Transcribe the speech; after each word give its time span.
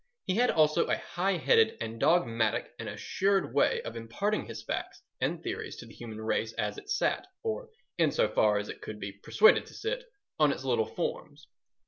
He 0.25 0.33
had 0.33 0.49
also 0.49 0.87
a 0.87 0.97
high 0.97 1.37
headed 1.37 1.77
and 1.79 1.99
dogmatic 1.99 2.73
and 2.79 2.89
assured 2.89 3.53
way 3.53 3.83
of 3.83 3.95
imparting 3.95 4.47
his 4.47 4.63
facts 4.63 5.03
and 5.19 5.43
theories 5.43 5.75
to 5.77 5.85
the 5.85 5.93
human 5.93 6.19
race 6.19 6.53
as 6.53 6.79
it 6.79 6.89
sat—or 6.89 7.69
in 7.99 8.09
so 8.11 8.27
far 8.27 8.57
as 8.57 8.67
it 8.67 8.81
could 8.81 8.99
be 8.99 9.11
persuaded 9.11 9.67
to 9.67 9.75
sit—on 9.75 10.51
its 10.51 10.63
little 10.63 10.87
forms. 10.87 11.45